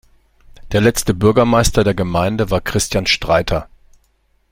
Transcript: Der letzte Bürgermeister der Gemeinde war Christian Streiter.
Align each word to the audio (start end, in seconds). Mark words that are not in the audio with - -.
Der 0.71 0.81
letzte 0.81 1.13
Bürgermeister 1.13 1.83
der 1.83 1.93
Gemeinde 1.93 2.49
war 2.49 2.59
Christian 2.59 3.05
Streiter. 3.05 3.69